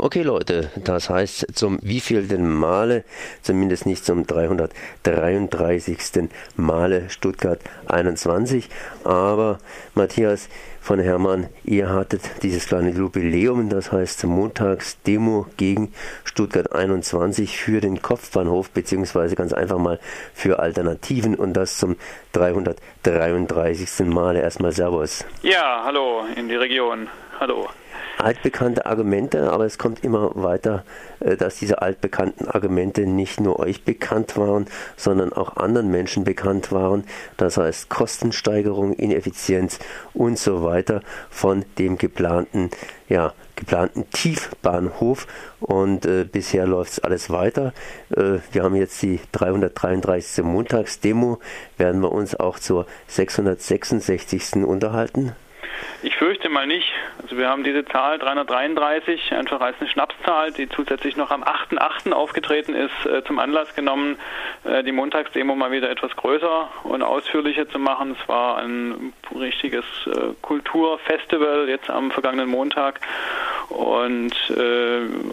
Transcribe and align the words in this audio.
Okay 0.00 0.22
Leute, 0.22 0.70
das 0.76 1.10
heißt 1.10 1.58
zum 1.58 1.80
wievielten 1.82 2.48
Male, 2.48 3.02
zumindest 3.42 3.84
nicht 3.84 4.04
zum 4.04 4.28
333. 4.28 6.28
Male 6.54 7.10
Stuttgart 7.10 7.58
21, 7.86 8.68
aber 9.02 9.58
Matthias 9.96 10.48
von 10.80 11.00
Hermann, 11.00 11.48
ihr 11.64 11.88
hattet 11.88 12.20
dieses 12.44 12.68
kleine 12.68 12.90
Jubiläum, 12.90 13.70
das 13.70 13.90
heißt 13.90 14.22
Montagsdemo 14.22 15.46
gegen 15.56 15.92
Stuttgart 16.22 16.72
21 16.72 17.58
für 17.58 17.80
den 17.80 18.00
Kopfbahnhof, 18.00 18.70
beziehungsweise 18.70 19.34
ganz 19.34 19.52
einfach 19.52 19.78
mal 19.78 19.98
für 20.32 20.60
Alternativen 20.60 21.34
und 21.34 21.54
das 21.54 21.76
zum 21.76 21.96
333. 22.34 24.06
Male. 24.06 24.42
Erstmal 24.42 24.70
Servus. 24.70 25.24
Ja, 25.42 25.82
hallo 25.84 26.22
in 26.36 26.48
die 26.48 26.54
Region. 26.54 27.08
Hallo 27.40 27.68
altbekannte 28.18 28.86
Argumente, 28.86 29.50
aber 29.50 29.64
es 29.64 29.78
kommt 29.78 30.04
immer 30.04 30.32
weiter, 30.34 30.84
äh, 31.20 31.36
dass 31.36 31.58
diese 31.58 31.82
altbekannten 31.82 32.48
Argumente 32.48 33.06
nicht 33.06 33.40
nur 33.40 33.58
euch 33.58 33.84
bekannt 33.84 34.36
waren, 34.36 34.66
sondern 34.96 35.32
auch 35.32 35.56
anderen 35.56 35.90
Menschen 35.90 36.24
bekannt 36.24 36.72
waren. 36.72 37.04
Das 37.36 37.56
heißt 37.56 37.88
Kostensteigerung, 37.88 38.92
Ineffizienz 38.92 39.78
und 40.14 40.38
so 40.38 40.64
weiter 40.64 41.02
von 41.30 41.64
dem 41.78 41.98
geplanten, 41.98 42.70
ja, 43.08 43.32
geplanten 43.56 44.08
Tiefbahnhof 44.10 45.26
und 45.60 46.06
äh, 46.06 46.24
bisher 46.24 46.66
läuft 46.66 46.92
es 46.92 47.00
alles 47.00 47.30
weiter. 47.30 47.72
Äh, 48.14 48.38
wir 48.52 48.62
haben 48.62 48.76
jetzt 48.76 49.02
die 49.02 49.20
333. 49.32 50.44
Montagsdemo, 50.44 51.38
werden 51.76 52.00
wir 52.00 52.12
uns 52.12 52.38
auch 52.38 52.58
zur 52.58 52.86
666. 53.08 54.64
unterhalten? 54.64 55.32
Ich 56.02 56.14
fürchte 56.16 56.48
mal 56.48 56.66
nicht. 56.66 56.92
Also 57.20 57.36
wir 57.36 57.48
haben 57.48 57.64
diese 57.64 57.84
Zahl 57.84 58.18
333 58.18 59.32
einfach 59.32 59.60
als 59.60 59.76
eine 59.80 59.90
Schnapszahl, 59.90 60.52
die 60.52 60.68
zusätzlich 60.68 61.16
noch 61.16 61.30
am 61.30 61.42
8.8. 61.42 62.12
aufgetreten 62.12 62.74
ist, 62.74 63.04
äh, 63.04 63.24
zum 63.24 63.40
Anlass 63.40 63.74
genommen, 63.74 64.16
äh, 64.64 64.84
die 64.84 64.92
Montagsdemo 64.92 65.56
mal 65.56 65.72
wieder 65.72 65.90
etwas 65.90 66.14
größer 66.14 66.70
und 66.84 67.02
ausführlicher 67.02 67.68
zu 67.68 67.80
machen. 67.80 68.16
Es 68.20 68.28
war 68.28 68.58
ein 68.58 69.12
richtiges 69.34 69.84
äh, 70.06 70.34
Kulturfestival 70.40 71.68
jetzt 71.68 71.90
am 71.90 72.12
vergangenen 72.12 72.48
Montag 72.48 73.00
und 73.68 74.34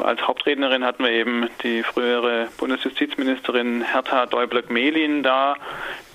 als 0.04 0.22
Hauptrednerin 0.28 0.84
hatten 0.84 1.04
wir 1.04 1.12
eben 1.12 1.48
die 1.64 1.84
frühere 1.84 2.50
Bundesjustizministerin 2.58 3.82
Hertha 3.82 4.26
Däubler-Melin 4.26 5.24
da, 5.24 5.56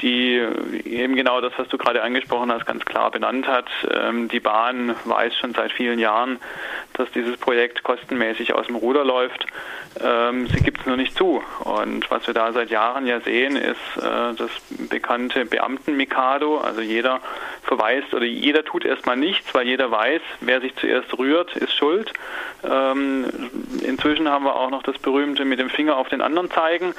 die 0.01 0.41
eben 0.85 1.15
genau 1.15 1.41
das, 1.41 1.53
was 1.57 1.69
du 1.69 1.79
gerade 1.79 2.03
angesprochen 2.03 2.51
hast, 2.53 2.67
ganz 2.67 2.85
klar 2.85 3.11
benannt 3.11 3.47
hat. 3.47 3.67
Ähm, 3.93 4.29
die 4.29 4.41
Bahn 4.41 4.95
weiß 5.05 5.37
schon 5.37 5.55
seit 5.55 5.73
vielen 5.73 5.99
Jahren, 5.99 6.39
dass 6.95 7.11
dieses 7.13 7.37
Projekt 7.37 7.83
kostenmäßig 7.83 8.55
aus 8.55 8.67
dem 8.67 8.77
Ruder 8.77 9.05
läuft. 9.05 9.47
Ähm, 10.03 10.47
sie 10.47 10.61
gibt 10.61 10.81
es 10.81 10.87
nur 10.87 10.97
nicht 10.97 11.17
zu. 11.17 11.43
Und 11.65 12.11
was 12.11 12.27
wir 12.27 12.35
da 12.35 12.53
seit 12.53 12.71
Jahren 12.71 13.07
ja 13.07 13.21
sehen, 13.21 13.57
ist 13.57 13.77
äh, 13.97 14.35
das 14.37 14.51
bekannte 14.89 15.45
Beamten-Mikado. 15.45 16.59
Also 16.59 16.81
jeder 16.81 17.21
verweist 17.63 18.15
oder 18.15 18.25
jeder 18.25 18.65
tut 18.65 18.85
erstmal 18.85 19.17
nichts, 19.17 19.53
weil 19.55 19.67
jeder 19.67 19.91
weiß, 19.91 20.23
wer 20.41 20.61
sich 20.61 20.75
zuerst 20.77 21.17
rührt, 21.19 21.57
ist 21.57 21.75
schuld. 21.75 22.13
Inzwischen 24.01 24.31
haben 24.31 24.47
wir 24.47 24.57
auch 24.57 24.71
noch 24.71 24.83
das 24.83 24.97
berühmte 24.97 25.45
mit 25.45 25.61
dem 25.61 25.69
Finger 25.69 25.99
auf 25.99 26.09
den 26.09 26.23
anderen 26.23 26.51
zeigen, 26.51 26.95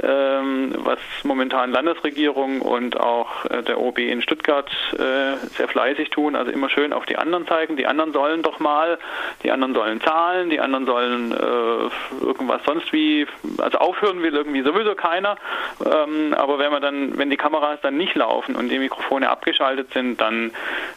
ähm, 0.00 0.72
was 0.76 1.00
momentan 1.24 1.72
Landesregierung 1.72 2.60
und 2.60 2.96
auch 2.96 3.44
äh, 3.46 3.64
der 3.64 3.80
OB 3.80 3.98
in 3.98 4.22
Stuttgart 4.22 4.70
äh, 4.92 5.36
sehr 5.56 5.66
fleißig 5.66 6.10
tun. 6.10 6.36
Also 6.36 6.52
immer 6.52 6.70
schön 6.70 6.92
auf 6.92 7.06
die 7.06 7.16
anderen 7.16 7.48
zeigen. 7.48 7.76
Die 7.76 7.88
anderen 7.88 8.12
sollen 8.12 8.42
doch 8.42 8.60
mal, 8.60 8.98
die 9.42 9.50
anderen 9.50 9.74
sollen 9.74 10.00
zahlen, 10.00 10.48
die 10.48 10.60
anderen 10.60 10.86
sollen 10.86 11.32
äh, 11.32 12.24
irgendwas 12.24 12.62
sonst 12.64 12.92
wie, 12.92 13.26
also 13.58 13.78
aufhören 13.78 14.22
will 14.22 14.32
irgendwie 14.32 14.62
sowieso 14.62 14.94
keiner. 14.94 15.36
Ähm, 15.84 16.34
aber 16.34 16.60
wenn 16.60 16.70
man 16.70 16.82
dann, 16.82 17.18
wenn 17.18 17.30
die 17.30 17.36
Kameras 17.36 17.80
dann 17.82 17.96
nicht 17.96 18.14
laufen 18.14 18.54
und 18.54 18.68
die 18.68 18.78
Mikrofone 18.78 19.28
abgeschaltet 19.28 19.92
sind, 19.92 20.20
dann 20.20 20.52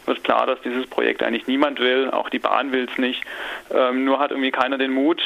wird 0.08 0.24
klar, 0.24 0.46
dass 0.46 0.60
dieses 0.62 0.86
Projekt 0.86 1.22
eigentlich 1.22 1.46
niemand 1.46 1.78
will, 1.78 2.10
auch 2.10 2.28
die 2.30 2.40
Bahn 2.40 2.72
will 2.72 2.88
es 2.90 2.98
nicht. 2.98 3.22
Ähm, 3.72 4.04
nur 4.04 4.18
hat 4.18 4.32
irgendwie 4.32 4.50
keiner 4.50 4.78
den 4.78 4.92
Mut, 4.92 5.22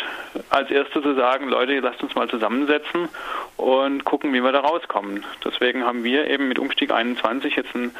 als 0.51 0.71
Erste 0.71 1.03
zu 1.03 1.15
sagen, 1.15 1.49
Leute, 1.49 1.81
lasst 1.81 2.03
uns 2.03 2.15
mal 2.15 2.29
zusammensetzen 2.29 3.09
und 3.57 4.05
gucken, 4.05 4.33
wie 4.35 4.43
wir 4.43 4.53
da 4.53 4.61
rauskommen. 4.61 5.25
Deswegen 5.45 5.85
haben 5.85 6.05
wir 6.05 6.29
eben 6.29 6.49
mit 6.49 6.59
Umstieg 6.59 6.91
21 6.91 7.57
jetzt 7.57 7.75
ein 7.75 7.93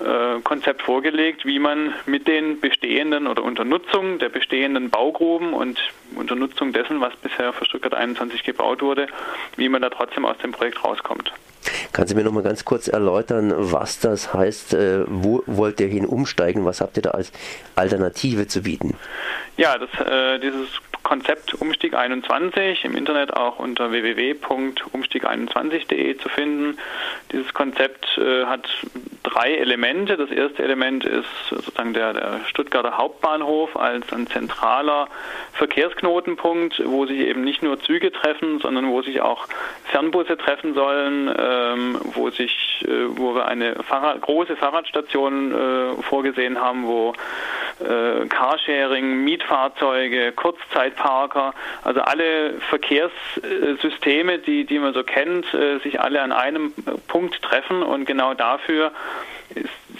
äh, 0.00 0.40
Konzept 0.42 0.82
vorgelegt, 0.82 1.44
wie 1.44 1.58
man 1.58 1.92
mit 2.06 2.28
den 2.28 2.60
bestehenden 2.60 3.26
oder 3.26 3.42
unter 3.42 3.64
Nutzung 3.64 4.18
der 4.18 4.28
bestehenden 4.28 4.90
Baugruben 4.90 5.52
und 5.52 5.80
unter 6.14 6.36
Nutzung 6.36 6.72
dessen, 6.72 7.00
was 7.00 7.16
bisher 7.16 7.52
für 7.52 7.64
Stuttgart 7.64 7.94
21 7.94 8.44
gebaut 8.44 8.82
wurde, 8.82 9.08
wie 9.56 9.68
man 9.68 9.82
da 9.82 9.90
trotzdem 9.90 10.24
aus 10.24 10.38
dem 10.38 10.52
Projekt 10.52 10.84
rauskommt. 10.84 11.32
Kannst 11.98 12.12
du 12.12 12.16
mir 12.16 12.22
noch 12.22 12.30
mal 12.30 12.44
ganz 12.44 12.64
kurz 12.64 12.86
erläutern, 12.86 13.52
was 13.56 13.98
das 13.98 14.32
heißt? 14.32 14.74
Äh, 14.74 15.00
wo 15.08 15.42
wollt 15.46 15.80
ihr 15.80 15.88
hin 15.88 16.06
umsteigen? 16.06 16.64
Was 16.64 16.80
habt 16.80 16.96
ihr 16.96 17.02
da 17.02 17.10
als 17.10 17.32
Alternative 17.74 18.46
zu 18.46 18.62
bieten? 18.62 18.96
Ja, 19.56 19.76
das, 19.76 19.90
äh, 20.06 20.38
dieses 20.38 20.68
Konzept 21.02 21.54
Umstieg 21.54 21.94
21 21.94 22.84
im 22.84 22.96
Internet 22.96 23.34
auch 23.34 23.58
unter 23.58 23.90
www.umstieg21.de 23.90 26.18
zu 26.18 26.28
finden. 26.28 26.78
Dieses 27.32 27.52
Konzept 27.52 28.06
äh, 28.16 28.44
hat 28.44 28.68
drei 29.38 29.54
Elemente. 29.54 30.16
Das 30.16 30.30
erste 30.30 30.62
Element 30.62 31.04
ist 31.04 31.28
sozusagen 31.48 31.94
der, 31.94 32.12
der 32.12 32.40
Stuttgarter 32.46 32.98
Hauptbahnhof 32.98 33.76
als 33.76 34.12
ein 34.12 34.26
zentraler 34.26 35.08
Verkehrsknotenpunkt, 35.52 36.82
wo 36.84 37.06
sich 37.06 37.18
eben 37.20 37.44
nicht 37.44 37.62
nur 37.62 37.78
Züge 37.80 38.10
treffen, 38.10 38.58
sondern 38.58 38.88
wo 38.88 39.02
sich 39.02 39.20
auch 39.20 39.46
Fernbusse 39.84 40.36
treffen 40.36 40.74
sollen, 40.74 41.32
ähm, 41.38 42.00
wo 42.14 42.30
sich, 42.30 42.84
äh, 42.84 43.16
wo 43.16 43.34
wir 43.34 43.46
eine 43.46 43.76
Fahrrad, 43.84 44.20
große 44.22 44.56
Fahrradstation 44.56 45.54
äh, 45.54 46.02
vorgesehen 46.02 46.60
haben, 46.60 46.86
wo 46.86 47.14
äh, 47.80 48.26
Carsharing, 48.26 49.24
Mietfahrzeuge, 49.24 50.32
Kurzzeitparker, 50.32 51.54
also 51.84 52.00
alle 52.00 52.54
Verkehrssysteme, 52.68 54.38
die, 54.38 54.64
die 54.64 54.78
man 54.78 54.94
so 54.94 55.02
kennt, 55.02 55.52
äh, 55.54 55.78
sich 55.78 56.00
alle 56.00 56.22
an 56.22 56.32
einem 56.32 56.72
Punkt 57.06 57.42
treffen 57.42 57.82
und 57.82 58.06
genau 58.06 58.34
dafür 58.34 58.92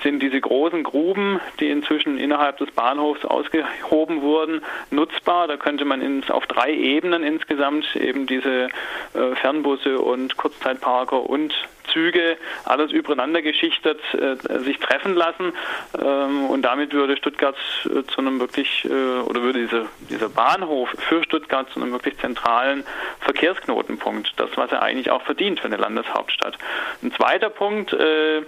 sind 0.03 0.23
diese 0.23 0.41
großen 0.41 0.83
Gruben, 0.85 1.41
die 1.61 1.71
inzwischen 1.71 2.19
innerhalb 2.19 2.59
des 2.59 2.71
Bahnhofs 2.71 3.25
ausgehoben 3.25 4.23
wurden, 4.23 4.63
nutzbar. 4.91 5.49
Da 5.49 5.57
könnte 5.57 5.85
man 5.85 6.03
ins, 6.03 6.31
auf 6.31 6.47
drei 6.47 6.73
Ebenen 6.73 7.23
insgesamt 7.23 7.97
eben 7.97 8.27
diese 8.27 8.69
äh, 9.15 9.35
Fernbusse 9.41 9.99
und 10.01 10.37
Kurzzeitparker 10.37 11.29
und 11.29 11.55
Züge, 11.99 12.37
alles 12.65 12.93
übereinander 12.93 13.43
geschichtet, 13.43 14.01
äh, 14.15 14.37
sich 14.61 14.79
treffen 14.79 15.15
lassen. 15.15 15.53
Ähm, 16.01 16.47
und 16.47 16.63
damit 16.63 16.93
würde 16.93 17.17
Stuttgart 17.17 17.57
äh, 17.85 18.05
zu 18.05 18.21
einem 18.21 18.39
wirklich, 18.39 18.85
äh, 18.85 18.89
oder 18.89 19.43
würde 19.43 19.61
diese, 19.61 19.87
dieser 20.09 20.29
Bahnhof 20.29 20.89
für 21.09 21.25
Stuttgart 21.25 21.69
zu 21.71 21.81
einem 21.81 21.93
wirklich 21.93 22.17
zentralen 22.19 22.85
Verkehrsknotenpunkt, 23.21 24.33
das, 24.37 24.51
was 24.55 24.71
er 24.71 24.83
eigentlich 24.83 25.11
auch 25.11 25.23
verdient 25.23 25.59
für 25.61 25.67
eine 25.67 25.77
Landeshauptstadt. 25.77 26.57
Ein 27.03 27.13
zweiter 27.13 27.51
Punkt 27.51 27.93
äh, 27.93 28.43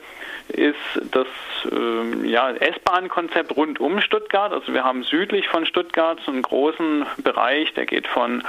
ist 0.51 0.77
das 1.11 1.27
äh, 1.71 2.29
ja, 2.29 2.51
S-Bahn-Konzept 2.51 3.57
rund 3.57 3.81
um 3.81 4.01
Stuttgart. 4.01 4.53
Also 4.53 4.73
wir 4.73 4.85
haben 4.85 5.03
südlich 5.05 5.49
von 5.49 5.67
Stuttgart 5.67 6.21
so 6.25 6.33
einen 6.33 6.43
großen 6.43 7.07
Bereich, 7.19 7.73
der 7.75 7.87
geht 7.87 8.07
von, 8.07 8.43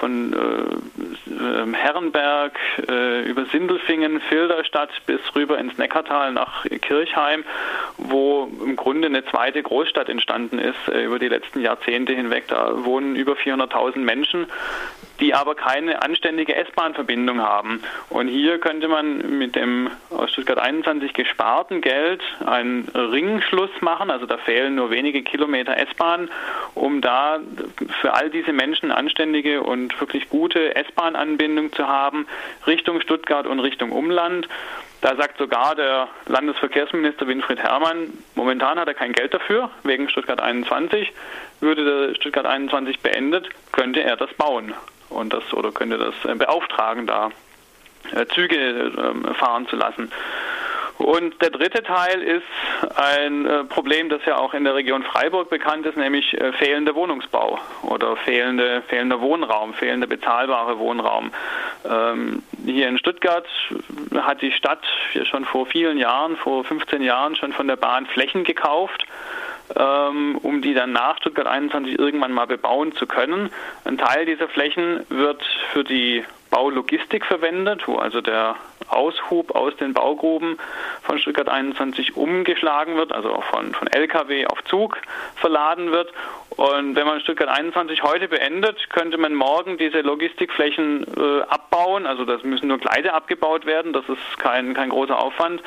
von 0.00 0.32
äh, 0.32 1.76
Herrenberg 1.76 2.58
äh, 2.88 3.22
über 3.22 3.46
Sindelfingen, 3.46 4.20
Filderstadt 4.44 4.90
bis 5.06 5.20
rüber 5.34 5.56
ins 5.56 5.78
Neckartal 5.78 6.32
nach 6.32 6.66
Kirchheim, 6.66 7.44
wo 7.96 8.46
im 8.62 8.76
Grunde 8.76 9.06
eine 9.06 9.24
zweite 9.24 9.62
Großstadt 9.62 10.10
entstanden 10.10 10.58
ist 10.58 10.88
äh, 10.88 11.04
über 11.04 11.18
die 11.18 11.28
letzten 11.28 11.60
Jahrzehnte 11.60 12.12
hinweg. 12.12 12.44
Da 12.48 12.84
wohnen 12.84 13.16
über 13.16 13.32
400.000 13.32 13.98
Menschen 14.00 14.46
die 15.20 15.34
aber 15.34 15.54
keine 15.54 16.02
anständige 16.02 16.54
S-Bahn-Verbindung 16.56 17.40
haben. 17.40 17.82
Und 18.10 18.28
hier 18.28 18.58
könnte 18.58 18.88
man 18.88 19.38
mit 19.38 19.56
dem 19.56 19.90
aus 20.10 20.32
Stuttgart 20.32 20.58
21 20.58 21.12
gesparten 21.12 21.80
Geld 21.80 22.22
einen 22.44 22.88
Ringschluss 22.94 23.70
machen, 23.80 24.10
also 24.10 24.26
da 24.26 24.38
fehlen 24.38 24.74
nur 24.74 24.90
wenige 24.90 25.22
Kilometer 25.22 25.76
S-Bahn, 25.76 26.30
um 26.74 27.00
da 27.00 27.40
für 28.00 28.14
all 28.14 28.30
diese 28.30 28.52
Menschen 28.52 28.90
anständige 28.90 29.62
und 29.62 29.98
wirklich 30.00 30.28
gute 30.28 30.74
S-Bahn-Anbindung 30.74 31.72
zu 31.72 31.86
haben, 31.86 32.26
Richtung 32.66 33.00
Stuttgart 33.00 33.46
und 33.46 33.60
Richtung 33.60 33.92
Umland. 33.92 34.48
Da 35.04 35.14
sagt 35.16 35.36
sogar 35.36 35.74
der 35.74 36.08
Landesverkehrsminister 36.28 37.28
Winfried 37.28 37.58
Herrmann, 37.58 38.16
momentan 38.34 38.78
hat 38.78 38.88
er 38.88 38.94
kein 38.94 39.12
Geld 39.12 39.34
dafür, 39.34 39.68
wegen 39.82 40.08
Stuttgart 40.08 40.40
21. 40.40 41.12
Würde 41.60 41.84
der 41.84 42.14
Stuttgart 42.14 42.46
21 42.46 43.00
beendet, 43.00 43.50
könnte 43.70 44.02
er 44.02 44.16
das 44.16 44.32
bauen 44.32 44.72
und 45.10 45.34
das 45.34 45.52
oder 45.52 45.72
könnte 45.72 45.98
das 45.98 46.14
äh, 46.24 46.34
beauftragen, 46.34 47.06
da 47.06 47.28
äh, 48.14 48.24
Züge 48.28 48.56
ähm, 48.56 49.34
fahren 49.34 49.68
zu 49.68 49.76
lassen. 49.76 50.10
Und 50.96 51.42
der 51.42 51.50
dritte 51.50 51.82
Teil 51.82 52.22
ist 52.22 52.96
ein 52.96 53.44
äh, 53.44 53.64
Problem, 53.64 54.08
das 54.08 54.24
ja 54.24 54.38
auch 54.38 54.54
in 54.54 54.64
der 54.64 54.74
Region 54.74 55.02
Freiburg 55.02 55.50
bekannt 55.50 55.84
ist, 55.84 55.98
nämlich 55.98 56.34
fehlender 56.58 56.94
Wohnungsbau 56.94 57.58
oder 57.82 58.16
fehlende, 58.16 58.82
fehlender 58.88 59.20
Wohnraum, 59.20 59.74
fehlender 59.74 60.06
bezahlbarer 60.06 60.78
Wohnraum. 60.78 61.30
Ähm, 61.84 62.42
hier 62.64 62.88
in 62.88 62.98
Stuttgart 62.98 63.46
hat 64.14 64.42
die 64.42 64.52
Stadt 64.52 64.84
schon 65.24 65.44
vor 65.44 65.66
vielen 65.66 65.98
Jahren, 65.98 66.36
vor 66.36 66.64
15 66.64 67.02
Jahren 67.02 67.36
schon 67.36 67.52
von 67.52 67.68
der 67.68 67.76
Bahn 67.76 68.06
Flächen 68.06 68.44
gekauft 68.44 69.06
ähm, 69.76 70.38
um 70.42 70.62
die 70.62 70.74
dann 70.74 70.92
nach 70.92 71.18
Stuttgart 71.18 71.46
21 71.46 71.98
irgendwann 71.98 72.32
mal 72.32 72.46
bebauen 72.46 72.92
zu 72.92 73.06
können. 73.06 73.50
Ein 73.84 73.98
Teil 73.98 74.26
dieser 74.26 74.48
Flächen 74.48 75.00
wird 75.08 75.42
für 75.72 75.84
die 75.84 76.24
Baulogistik 76.54 77.26
verwendet, 77.26 77.88
wo 77.88 77.96
also 77.96 78.20
der 78.20 78.54
Aushub 78.88 79.56
aus 79.56 79.74
den 79.76 79.92
Baugruben 79.92 80.56
von 81.02 81.18
Stuttgart 81.18 81.48
21 81.48 82.16
umgeschlagen 82.16 82.94
wird, 82.94 83.12
also 83.12 83.42
von, 83.50 83.74
von 83.74 83.88
LKW 83.88 84.46
auf 84.46 84.62
Zug 84.62 84.98
verladen 85.34 85.90
wird. 85.90 86.12
Und 86.50 86.94
wenn 86.94 87.06
man 87.06 87.20
Stuttgart 87.20 87.48
21 87.48 88.04
heute 88.04 88.28
beendet, 88.28 88.88
könnte 88.90 89.18
man 89.18 89.34
morgen 89.34 89.78
diese 89.78 90.02
Logistikflächen 90.02 91.04
äh, 91.16 91.40
abbauen. 91.48 92.06
Also 92.06 92.24
das 92.24 92.44
müssen 92.44 92.68
nur 92.68 92.78
Gleise 92.78 93.12
abgebaut 93.12 93.66
werden, 93.66 93.92
das 93.92 94.08
ist 94.08 94.38
kein, 94.38 94.74
kein 94.74 94.90
großer 94.90 95.18
Aufwand. 95.18 95.60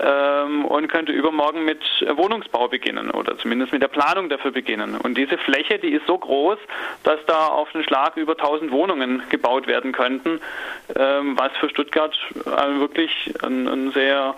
Ähm, 0.00 0.64
und 0.64 0.88
könnte 0.88 1.12
übermorgen 1.12 1.64
mit 1.64 1.82
Wohnungsbau 2.08 2.68
beginnen 2.68 3.10
oder 3.10 3.36
zumindest 3.36 3.72
mit 3.72 3.82
der 3.82 3.88
Planung 3.88 4.30
dafür 4.30 4.50
beginnen. 4.50 4.96
Und 4.96 5.18
diese 5.18 5.36
Fläche, 5.36 5.78
die 5.78 5.90
ist 5.90 6.06
so 6.06 6.16
groß, 6.16 6.58
dass 7.04 7.20
da 7.26 7.48
auf 7.48 7.70
den 7.72 7.84
Schlag 7.84 8.16
über 8.16 8.32
1000 8.32 8.70
Wohnungen 8.70 9.22
gebaut 9.28 9.66
werden 9.66 9.92
könnten, 9.92 10.40
ähm, 10.96 11.38
was 11.38 11.52
für 11.60 11.68
Stuttgart 11.68 12.16
äh, 12.46 12.80
wirklich 12.80 13.34
ein, 13.42 13.68
ein 13.68 13.92
sehr 13.92 14.34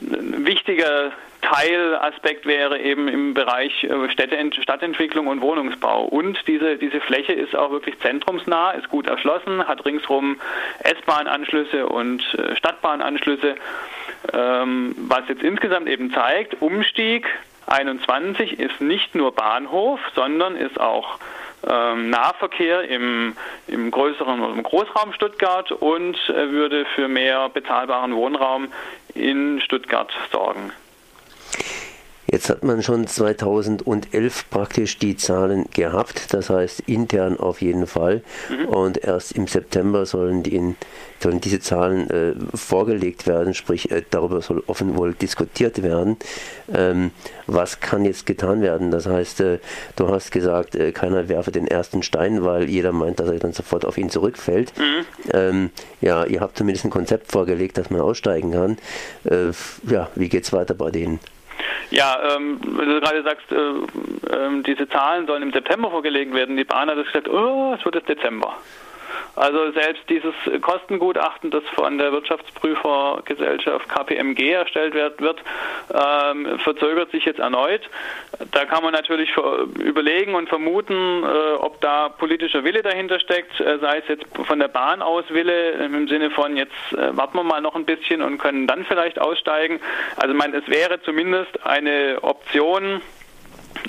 wichtiger 0.00 1.12
Teilaspekt 1.42 2.44
wäre 2.46 2.78
eben 2.80 3.06
im 3.06 3.34
Bereich 3.34 3.84
äh, 3.84 4.10
Städte, 4.10 4.36
Stadtentwicklung 4.62 5.28
und 5.28 5.40
Wohnungsbau. 5.40 6.04
Und 6.04 6.38
diese, 6.48 6.76
diese 6.76 7.00
Fläche 7.00 7.32
ist 7.32 7.54
auch 7.54 7.70
wirklich 7.70 7.98
zentrumsnah, 8.00 8.72
ist 8.72 8.88
gut 8.88 9.06
erschlossen, 9.06 9.66
hat 9.68 9.84
ringsherum 9.84 10.40
S-Bahn-Anschlüsse 10.80 11.86
und 11.86 12.22
äh, 12.34 12.56
Stadtbahnanschlüsse, 12.56 13.54
ähm, 14.32 14.94
was 15.08 15.22
jetzt 15.28 15.42
insgesamt 15.42 15.88
eben 15.88 16.12
zeigt, 16.12 16.60
Umstieg 16.60 17.26
21 17.66 18.60
ist 18.60 18.80
nicht 18.80 19.14
nur 19.14 19.32
Bahnhof, 19.32 20.00
sondern 20.14 20.56
ist 20.56 20.78
auch 20.80 21.18
ähm, 21.68 22.10
Nahverkehr 22.10 22.82
im, 22.88 23.36
im 23.66 23.90
größeren 23.90 24.42
im 24.56 24.62
Großraum 24.62 25.12
Stuttgart 25.12 25.72
und 25.72 26.16
äh, 26.28 26.50
würde 26.50 26.84
für 26.94 27.08
mehr 27.08 27.48
bezahlbaren 27.48 28.14
Wohnraum 28.14 28.68
in 29.14 29.60
Stuttgart 29.60 30.12
sorgen. 30.30 30.72
Jetzt 32.28 32.50
hat 32.50 32.64
man 32.64 32.82
schon 32.82 33.06
2011 33.06 34.50
praktisch 34.50 34.98
die 34.98 35.16
Zahlen 35.16 35.66
gehabt, 35.72 36.34
das 36.34 36.50
heißt 36.50 36.80
intern 36.86 37.38
auf 37.38 37.62
jeden 37.62 37.86
Fall. 37.86 38.22
Mhm. 38.50 38.68
Und 38.68 39.04
erst 39.04 39.32
im 39.32 39.46
September 39.46 40.06
sollen, 40.06 40.42
die 40.42 40.74
sollen 41.20 41.40
diese 41.40 41.60
Zahlen 41.60 42.10
äh, 42.10 42.34
vorgelegt 42.54 43.26
werden, 43.26 43.54
sprich 43.54 43.90
äh, 43.90 44.02
darüber 44.10 44.40
soll 44.40 44.62
offen 44.66 44.96
wohl 44.96 45.14
diskutiert 45.14 45.82
werden. 45.82 46.16
Ähm, 46.74 47.12
was 47.46 47.80
kann 47.80 48.04
jetzt 48.04 48.26
getan 48.26 48.60
werden? 48.60 48.90
Das 48.90 49.06
heißt, 49.06 49.40
äh, 49.40 49.58
du 49.94 50.08
hast 50.08 50.32
gesagt, 50.32 50.74
äh, 50.74 50.90
keiner 50.90 51.28
werfe 51.28 51.52
den 51.52 51.68
ersten 51.68 52.02
Stein, 52.02 52.44
weil 52.44 52.68
jeder 52.68 52.92
meint, 52.92 53.20
dass 53.20 53.28
er 53.28 53.38
dann 53.38 53.52
sofort 53.52 53.84
auf 53.84 53.98
ihn 53.98 54.10
zurückfällt. 54.10 54.72
Mhm. 54.76 55.04
Ähm, 55.32 55.70
ja, 56.00 56.24
ihr 56.24 56.40
habt 56.40 56.58
zumindest 56.58 56.84
ein 56.84 56.90
Konzept 56.90 57.30
vorgelegt, 57.30 57.78
dass 57.78 57.90
man 57.90 58.00
aussteigen 58.00 58.50
kann. 58.50 58.78
Äh, 59.24 59.52
ja, 59.88 60.10
wie 60.16 60.28
geht 60.28 60.44
es 60.44 60.52
weiter 60.52 60.74
bei 60.74 60.90
denen? 60.90 61.20
Ja, 61.90 62.36
ähm, 62.36 62.58
wenn 62.62 62.88
du 62.88 63.00
gerade 63.00 63.22
sagst, 63.22 63.50
äh, 63.52 63.56
äh, 63.56 64.62
diese 64.62 64.88
Zahlen 64.88 65.26
sollen 65.26 65.42
im 65.42 65.52
September 65.52 65.90
vorgelegt 65.90 66.34
werden. 66.34 66.56
Die 66.56 66.64
Bahn 66.64 66.90
hat 66.90 66.96
gesagt, 67.04 67.28
oh, 67.28 67.74
es 67.78 67.84
wird 67.84 67.94
jetzt 67.96 68.08
Dezember. 68.08 68.56
Also 69.34 69.70
selbst 69.72 70.02
dieses 70.08 70.34
Kostengutachten, 70.62 71.50
das 71.50 71.62
von 71.74 71.98
der 71.98 72.12
Wirtschaftsprüfergesellschaft 72.12 73.88
KPMG 73.88 74.52
erstellt 74.52 74.94
wird, 74.94 75.20
wird 75.20 75.42
ähm, 75.92 76.58
verzögert 76.58 77.10
sich 77.10 77.24
jetzt 77.24 77.38
erneut. 77.38 77.82
Da 78.52 78.64
kann 78.64 78.82
man 78.82 78.92
natürlich 78.92 79.30
überlegen 79.78 80.34
und 80.34 80.48
vermuten, 80.48 81.22
äh, 81.22 81.54
ob 81.58 81.80
da 81.80 82.08
politischer 82.08 82.64
Wille 82.64 82.82
dahinter 82.82 83.20
steckt, 83.20 83.60
äh, 83.60 83.78
sei 83.78 83.98
es 83.98 84.08
jetzt 84.08 84.24
von 84.46 84.58
der 84.58 84.68
Bahn 84.68 85.02
aus 85.02 85.24
Wille 85.28 85.72
im 85.72 86.08
Sinne 86.08 86.30
von 86.30 86.56
jetzt 86.56 86.72
äh, 86.92 87.16
warten 87.16 87.36
wir 87.36 87.44
mal 87.44 87.60
noch 87.60 87.74
ein 87.74 87.84
bisschen 87.84 88.22
und 88.22 88.38
können 88.38 88.66
dann 88.66 88.84
vielleicht 88.84 89.20
aussteigen. 89.20 89.80
Also 90.16 90.32
ich 90.32 90.38
meine, 90.38 90.56
es 90.56 90.68
wäre 90.68 91.00
zumindest 91.02 91.64
eine 91.64 92.18
Option, 92.22 93.00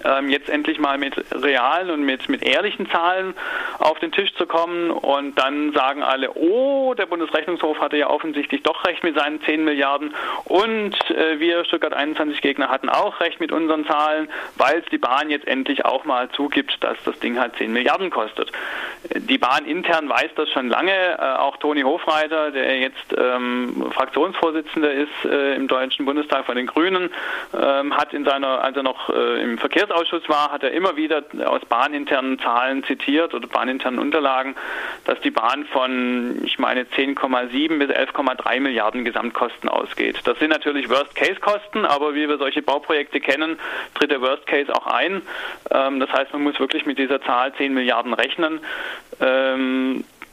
ähm, 0.04 0.30
jetzt 0.30 0.50
endlich 0.50 0.80
mal 0.80 0.98
mit 0.98 1.16
realen 1.31 1.89
und 1.92 2.04
mit, 2.04 2.30
mit 2.30 2.44
ehrlichen 2.44 2.89
Zahlen 2.89 3.34
auf 3.80 4.00
den 4.00 4.12
Tisch 4.12 4.34
zu 4.36 4.45
kommen 4.45 4.92
und 4.92 5.36
dann 5.38 5.74
sagen 5.74 6.04
alle, 6.04 6.31
oh, 6.34 6.94
der 6.94 7.06
Bundesrechnungshof 7.06 7.80
hatte 7.80 7.98
ja 7.98 8.10
offensichtlich 8.10 8.63
doch 8.63 8.86
recht 8.86 9.04
mit 9.04 9.18
seinen 9.18 9.42
10 9.42 9.63
Milliarden 9.63 10.13
und 10.45 10.95
äh, 11.12 11.39
wir 11.39 11.66
Stuttgart 11.66 11.94
21 11.94 12.42
Gegner 12.42 12.69
hatten 12.69 12.89
auch 12.89 13.19
recht 13.19 13.39
mit 13.39 13.51
unseren 13.51 13.86
Zahlen, 13.86 14.30
weil 14.56 14.80
es 14.80 14.86
die 14.92 14.98
Bahn 14.98 15.30
jetzt 15.30 15.48
endlich 15.48 15.86
auch 15.86 16.06
mal 16.06 16.30
zugibt, 16.30 16.83
dass 16.83 16.98
das 17.04 17.19
Ding 17.19 17.40
halt 17.40 17.56
10 17.57 17.72
Milliarden 17.72 18.10
kostet. 18.10 18.51
Die 19.16 19.38
Bahn 19.38 19.66
intern 19.66 20.10
weiß 20.10 20.31
das 20.36 20.50
schon 20.50 20.69
lange, 20.69 20.92
äh, 20.92 21.38
auch 21.38 21.57
Toni 21.57 21.81
Hofreiter, 21.81 22.51
der 22.51 22.80
jetzt 22.80 23.16
ähm, 23.18 23.92
Fraktionsvorsitzender 23.92 24.92
ist 24.92 25.25
äh, 25.25 25.56
im 25.56 25.68
Deutschen 25.68 26.06
Bundestag 26.06 26.45
von 26.45 26.56
den 26.56 26.68
Grünen, 26.68 27.10
ähm, 27.54 27.95
hat 27.95 28.13
in 28.13 28.25
seiner, 28.25 28.63
als 28.63 28.75
er 28.75 28.83
noch 28.83 29.10
äh, 29.10 29.42
im 29.42 29.57
Verkehrs 29.57 29.76
Verkehrsausschuss 29.77 30.27
war, 30.27 30.51
hat 30.51 30.63
er 30.63 30.71
immer 30.71 30.95
wieder 30.95 31.24
aus 31.45 31.62
bahninternen 31.65 32.39
Zahlen 32.39 32.83
zitiert 32.83 33.35
oder 33.35 33.47
bahninternen 33.47 34.00
Unterlagen, 34.00 34.56
dass 35.06 35.19
die 35.21 35.29
Bahn 35.29 35.65
von, 35.65 36.41
ich 36.44 36.57
meine, 36.57 36.83
10,7 36.85 37.77
bis 37.77 37.89
11,3 37.91 38.59
Milliarden 38.59 39.06
Gesamtkosten 39.06 39.69
ausgeht. 39.69 40.21
Das 40.24 40.39
sind 40.39 40.50
natürlich 40.50 40.89
Worst-Case-Kosten, 40.89 41.85
aber 41.85 42.15
wie 42.15 42.27
wir 42.27 42.39
solche 42.39 42.63
Bauprojekte 42.63 43.19
kennen, 43.19 43.59
tritt 43.94 44.09
der 44.09 44.21
Worst-Case 44.21 44.74
auch 44.74 44.88
ein. 44.88 45.21
Ähm, 45.69 46.00
das 46.00 46.12
heißt, 46.12 46.33
man 46.33 46.41
muss 46.41 46.59
wirklich 46.59 46.88
mit 46.88 46.97
dieser 46.97 47.21
Zahl 47.21 47.53
10 47.53 47.73
Milliarden 47.73 48.13
rechnen. 48.13 48.59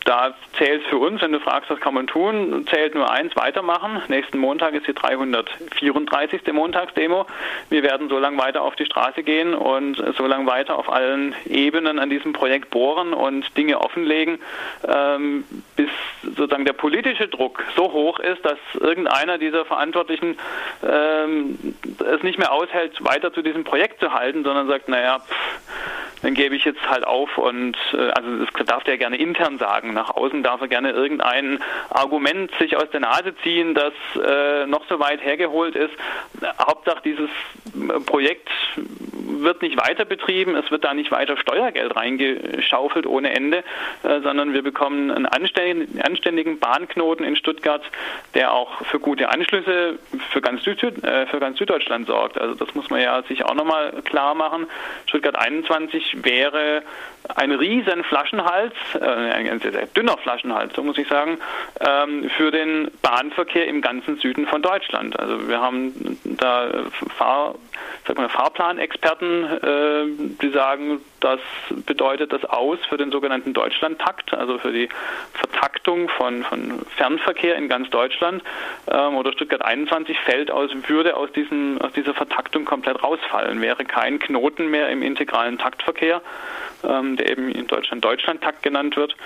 Da 0.04 0.34
zählt 0.58 0.82
für 0.84 0.98
uns, 0.98 1.22
wenn 1.22 1.32
du 1.32 1.40
fragst, 1.40 1.70
was 1.70 1.80
kann 1.80 1.94
man 1.94 2.06
tun, 2.06 2.66
zählt 2.68 2.94
nur 2.94 3.10
eins, 3.10 3.34
weitermachen. 3.36 4.02
Nächsten 4.08 4.36
Montag 4.38 4.74
ist 4.74 4.86
die 4.86 4.92
334. 4.92 6.52
Montagsdemo. 6.52 7.26
Wir 7.70 7.82
werden 7.82 8.10
so 8.10 8.18
lange 8.18 8.36
weiter 8.36 8.60
auf 8.60 8.76
die 8.76 8.84
Straße 8.84 9.22
gehen 9.22 9.54
und 9.54 9.96
so 10.18 10.26
lange 10.26 10.46
weiter 10.46 10.78
auf 10.78 10.92
allen 10.92 11.34
Ebenen 11.46 11.98
an 11.98 12.10
diesem 12.10 12.34
Projekt 12.34 12.68
bohren 12.68 13.14
und 13.14 13.56
Dinge 13.56 13.80
offenlegen, 13.80 14.40
ähm, 14.86 15.44
bis 15.76 15.88
sozusagen 16.22 16.66
der 16.66 16.74
politische 16.74 17.28
Druck 17.28 17.64
so 17.74 17.90
hoch 17.90 18.18
ist, 18.18 18.44
dass 18.44 18.58
irgendeiner 18.78 19.38
dieser 19.38 19.64
Verantwortlichen 19.64 20.36
ähm, 20.82 21.74
es 22.14 22.22
nicht 22.22 22.38
mehr 22.38 22.52
aushält, 22.52 23.02
weiter 23.02 23.32
zu 23.32 23.40
diesem 23.40 23.64
Projekt 23.64 24.00
zu 24.00 24.12
halten, 24.12 24.44
sondern 24.44 24.68
sagt, 24.68 24.88
naja, 24.90 25.20
pff, 25.20 25.93
dann 26.24 26.32
gebe 26.32 26.56
ich 26.56 26.64
jetzt 26.64 26.80
halt 26.88 27.06
auf 27.06 27.36
und 27.36 27.76
äh, 27.92 28.08
also 28.12 28.46
das 28.46 28.66
darf 28.66 28.82
der 28.84 28.96
gerne 28.96 29.16
intern 29.16 29.58
sagen. 29.58 29.92
Nach 29.92 30.08
außen 30.08 30.42
darf 30.42 30.62
er 30.62 30.68
gerne 30.68 30.90
irgendein 30.90 31.60
Argument 31.90 32.50
sich 32.58 32.78
aus 32.78 32.88
der 32.90 33.00
Nase 33.00 33.34
ziehen, 33.42 33.74
das 33.74 33.92
äh, 34.16 34.64
noch 34.64 34.86
so 34.88 34.98
weit 34.98 35.22
hergeholt 35.22 35.76
ist. 35.76 35.92
Hauptsache 36.58 37.02
dieses 37.04 37.28
Projekt 38.06 38.48
wird 39.26 39.62
nicht 39.62 39.76
weiter 39.76 40.04
betrieben, 40.04 40.56
es 40.56 40.70
wird 40.70 40.84
da 40.84 40.94
nicht 40.94 41.10
weiter 41.10 41.36
Steuergeld 41.36 41.96
reingeschaufelt 41.96 43.06
ohne 43.06 43.34
Ende, 43.34 43.58
äh, 44.02 44.20
sondern 44.22 44.52
wir 44.52 44.62
bekommen 44.62 45.10
einen 45.10 45.26
anständigen, 45.26 46.58
Bahnknoten 46.58 47.24
in 47.24 47.36
Stuttgart, 47.36 47.82
der 48.34 48.52
auch 48.52 48.82
für 48.84 49.00
gute 49.00 49.28
Anschlüsse 49.28 49.98
für 50.30 50.40
ganz, 50.40 50.62
Süd, 50.62 50.82
äh, 50.82 51.26
für 51.26 51.40
ganz 51.40 51.58
Süddeutschland 51.58 52.06
sorgt. 52.06 52.38
Also 52.38 52.54
das 52.54 52.74
muss 52.74 52.90
man 52.90 53.00
ja 53.00 53.22
sich 53.22 53.44
auch 53.44 53.54
nochmal 53.54 53.92
klar 54.04 54.34
machen. 54.34 54.66
Stuttgart 55.06 55.36
21 55.36 56.24
wäre 56.24 56.82
ein 57.34 57.52
riesen 57.52 58.04
Flaschenhals, 58.04 58.74
äh, 58.94 59.04
ein 59.04 59.60
sehr, 59.60 59.72
sehr 59.72 59.86
dünner 59.86 60.16
Flaschenhals, 60.18 60.74
so 60.74 60.82
muss 60.82 60.98
ich 60.98 61.08
sagen, 61.08 61.38
ähm, 61.80 62.30
für 62.36 62.50
den 62.50 62.90
Bahnverkehr 63.02 63.66
im 63.66 63.80
ganzen 63.80 64.18
Süden 64.18 64.46
von 64.46 64.62
Deutschland. 64.62 65.18
Also 65.18 65.48
wir 65.48 65.60
haben 65.60 66.18
da 66.24 66.68
Fahr 67.16 67.54
sag 68.06 68.16
mal, 68.16 68.28
Fahrplanexperten, 68.28 69.44
äh, 69.44 70.04
die 70.42 70.50
sagen, 70.50 71.00
das 71.20 71.40
bedeutet 71.86 72.32
das 72.32 72.44
aus 72.44 72.78
für 72.88 72.98
den 72.98 73.10
sogenannten 73.10 73.54
Deutschlandtakt, 73.54 74.34
also 74.34 74.58
für 74.58 74.72
die 74.72 74.88
Vertaktung 75.32 76.08
von, 76.10 76.42
von 76.44 76.82
Fernverkehr 76.96 77.56
in 77.56 77.68
ganz 77.68 77.88
Deutschland. 77.90 78.42
Ähm, 78.90 79.16
oder 79.16 79.32
Stuttgart 79.32 79.64
21 79.64 80.18
fällt 80.20 80.50
aus, 80.50 80.70
würde 80.86 81.16
aus, 81.16 81.32
diesem, 81.32 81.80
aus 81.80 81.92
dieser 81.92 82.14
Vertaktung 82.14 82.64
komplett 82.64 83.02
rausfallen, 83.02 83.60
wäre 83.60 83.84
kein 83.84 84.18
Knoten 84.18 84.70
mehr 84.70 84.90
im 84.90 85.02
integralen 85.02 85.58
Taktverkehr, 85.58 86.20
ähm, 86.86 87.16
der 87.16 87.30
eben 87.30 87.48
in 87.50 87.66
Deutschland 87.66 88.04
Deutschlandtakt 88.04 88.62
genannt 88.62 88.96
wird 88.96 89.16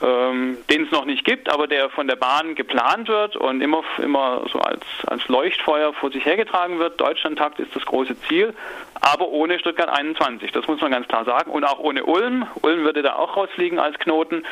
ähm, 0.00 0.58
den 0.70 0.84
es 0.84 0.90
noch 0.90 1.04
nicht 1.04 1.24
gibt, 1.24 1.52
aber 1.52 1.66
der 1.66 1.90
von 1.90 2.06
der 2.06 2.16
Bahn 2.16 2.54
geplant 2.54 3.08
wird 3.08 3.36
und 3.36 3.60
immer, 3.60 3.82
immer 4.02 4.44
so 4.52 4.58
als, 4.60 4.84
als 5.06 5.26
Leuchtfeuer 5.28 5.92
vor 5.92 6.10
sich 6.10 6.24
hergetragen 6.24 6.78
wird. 6.78 7.00
Deutschlandtakt 7.00 7.58
ist 7.58 7.74
das 7.74 7.84
große 7.84 8.07
Ziel, 8.20 8.54
aber 8.94 9.28
ohne 9.28 9.58
Stuttgart 9.58 9.88
21, 9.88 10.52
das 10.52 10.66
muss 10.66 10.80
man 10.80 10.90
ganz 10.90 11.08
klar 11.08 11.24
sagen. 11.24 11.50
Und 11.50 11.64
auch 11.64 11.78
ohne 11.78 12.04
Ulm. 12.04 12.46
Ulm 12.62 12.84
würde 12.84 13.02
da 13.02 13.16
auch 13.16 13.36
rausfliegen 13.36 13.78
als 13.78 13.98
Knoten. 13.98 14.44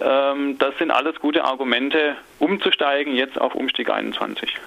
Ähm, 0.00 0.58
das 0.58 0.76
sind 0.78 0.90
alles 0.90 1.18
gute 1.20 1.44
Argumente, 1.44 2.16
umzusteigen 2.38 3.14
jetzt 3.14 3.40
auf 3.40 3.54
Umstieg 3.54 3.90
21 3.90 4.58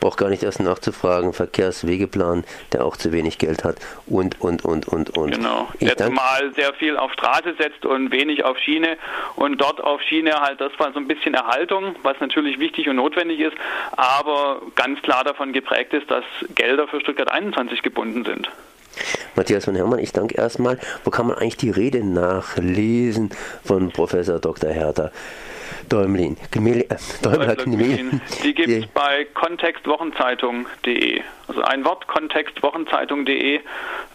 braucht 0.00 0.18
gar 0.18 0.28
nicht 0.28 0.42
erst 0.42 0.60
nachzufragen, 0.60 1.32
Verkehrswegeplan, 1.32 2.44
der 2.72 2.84
auch 2.84 2.96
zu 2.96 3.12
wenig 3.12 3.38
Geld 3.38 3.64
hat 3.64 3.76
und, 4.06 4.40
und, 4.40 4.64
und, 4.64 4.88
und, 4.88 5.10
und. 5.16 5.30
Genau, 5.32 5.68
der 5.80 5.96
zumal 5.96 6.52
sehr 6.54 6.72
viel 6.74 6.96
auf 6.96 7.12
Straße 7.12 7.54
setzt 7.58 7.84
und 7.84 8.10
wenig 8.10 8.44
auf 8.44 8.58
Schiene 8.58 8.96
und 9.36 9.60
dort 9.60 9.82
auf 9.82 10.00
Schiene 10.02 10.40
halt, 10.40 10.60
das 10.60 10.72
war 10.78 10.92
so 10.92 10.98
ein 10.98 11.08
bisschen 11.08 11.34
Erhaltung, 11.34 11.96
was 12.02 12.18
natürlich 12.20 12.58
wichtig 12.58 12.88
und 12.88 12.96
notwendig 12.96 13.40
ist, 13.40 13.56
aber 13.96 14.62
ganz 14.74 15.00
klar 15.02 15.24
davon 15.24 15.52
geprägt 15.52 15.92
ist, 15.92 16.10
dass 16.10 16.24
Gelder 16.54 16.88
für 16.88 17.00
Stuttgart 17.00 17.30
21 17.30 17.82
gebunden 17.82 18.24
sind. 18.24 18.50
Matthias 19.34 19.66
von 19.66 19.74
Herrmann, 19.74 19.98
ich 19.98 20.12
danke 20.12 20.36
erstmal. 20.36 20.78
Wo 21.04 21.10
kann 21.10 21.26
man 21.26 21.36
eigentlich 21.36 21.56
die 21.58 21.70
Rede 21.70 22.04
nachlesen 22.04 23.30
von 23.64 23.90
Professor 23.90 24.38
Dr. 24.38 24.70
Hertha? 24.70 25.10
Däumlin. 25.88 26.36
Gmel, 26.50 26.86
äh, 26.88 27.56
Gmelin. 27.56 28.20
Die 28.42 28.54
gibt 28.54 28.68
es 28.68 28.86
bei 28.88 29.26
kontextwochenzeitung.de. 29.34 31.22
Also 31.48 31.62
ein 31.62 31.84
Wort, 31.84 32.06
kontextwochenzeitung.de. 32.06 33.60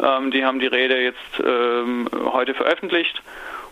Ähm, 0.01 0.31
die 0.31 0.43
haben 0.43 0.60
die 0.60 0.67
Rede 0.67 1.01
jetzt 1.01 1.43
ähm, 1.43 2.10
heute 2.34 2.53
veröffentlicht 2.53 3.22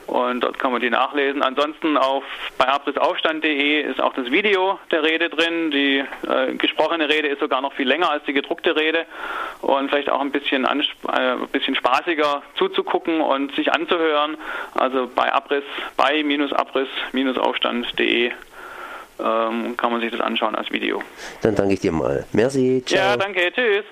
und 0.10 0.42
dort 0.42 0.58
kann 0.58 0.72
man 0.72 0.82
die 0.82 0.90
nachlesen. 0.90 1.44
Ansonsten 1.44 1.96
auf 1.98 2.24
bei 2.58 2.66
abrissaufstand.de 2.66 3.82
ist 3.82 4.02
auch 4.02 4.14
das 4.14 4.32
Video 4.32 4.80
der 4.92 5.04
Rede 5.04 5.30
drin. 5.30 5.70
Die 5.72 6.04
äh, 6.28 6.56
gesprochene 6.56 7.08
Rede 7.08 7.28
ist 7.28 7.40
sogar 7.40 7.62
noch 7.62 7.74
viel 7.74 7.88
länger 7.88 8.10
als 8.10 8.24
die 8.26 8.34
gedruckte 8.34 8.76
Rede 8.76 9.06
und 9.62 9.90
vielleicht 9.90 10.10
auch 10.10 10.22
ein 10.22 10.32
bisschen, 10.32 10.66
äh, 10.66 10.84
ein 11.12 11.48
bisschen 11.52 11.76
spaßiger 11.76 12.42
zuzugucken 12.58 13.22
und 13.22 13.54
sich 13.56 13.72
anzuhören. 13.72 14.36
Also 14.74 15.08
bei 15.14 15.32
Abriss, 15.32 15.64
bei 15.96 16.24
Abriss-Aufstand.de 16.24 18.32
ähm, 19.20 19.78
kann 19.78 19.92
man 19.92 20.02
sich 20.02 20.10
das 20.12 20.22
anschauen 20.22 20.56
als 20.56 20.72
Video. 20.72 21.04
Dann 21.42 21.54
danke 21.56 21.76
ich 21.76 21.82
dir 21.82 21.92
mal. 21.92 22.26
Merci. 22.34 22.82
Ciao. 22.86 23.00
Ja, 23.00 23.18
danke. 23.18 23.52
Tschüss. 23.52 23.86